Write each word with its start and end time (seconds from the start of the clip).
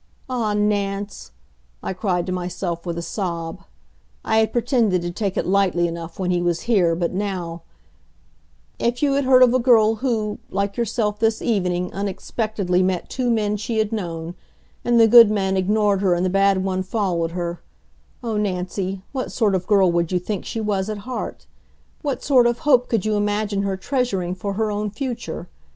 "Ah, 0.27 0.55
Nance," 0.55 1.29
I 1.83 1.93
cried 1.93 2.25
to 2.25 2.31
myself 2.31 2.87
with 2.87 2.97
a 2.97 3.03
sob 3.03 3.61
I 4.25 4.39
had 4.39 4.51
pretended 4.51 5.03
to 5.03 5.11
take 5.11 5.37
it 5.37 5.45
lightly 5.45 5.87
enough 5.87 6.17
when 6.17 6.31
he 6.31 6.41
was 6.41 6.61
here, 6.61 6.95
but 6.95 7.13
now 7.13 7.61
"if 8.79 9.03
you 9.03 9.13
had 9.13 9.25
heard 9.25 9.43
of 9.43 9.53
a 9.53 9.59
girl 9.59 9.97
who, 9.97 10.39
like 10.49 10.75
yourself 10.75 11.19
this 11.19 11.39
evening, 11.39 11.93
unexpectedly 11.93 12.81
met 12.81 13.11
two 13.11 13.29
men 13.29 13.57
she 13.57 13.77
had 13.77 13.91
known, 13.91 14.33
and 14.83 14.99
the 14.99 15.07
good 15.07 15.29
man 15.29 15.55
ignored 15.55 16.01
her 16.01 16.15
and 16.15 16.25
the 16.25 16.31
bad 16.31 16.63
one 16.63 16.81
followed 16.81 17.33
her 17.33 17.61
oh, 18.23 18.37
Nancy 18.37 19.03
what 19.11 19.31
sort 19.31 19.53
of 19.53 19.67
girl 19.67 19.91
would 19.91 20.11
you 20.11 20.17
think 20.17 20.45
she 20.45 20.59
was 20.59 20.89
at 20.89 20.97
heart? 21.05 21.45
What 22.01 22.23
sort 22.23 22.47
of 22.47 22.57
hope 22.65 22.89
could 22.89 23.05
you 23.05 23.13
imagine 23.13 23.61
her 23.61 23.77
treasuring 23.77 24.33
for 24.33 24.53
her 24.53 24.71
own 24.71 24.89
future? 24.89 25.47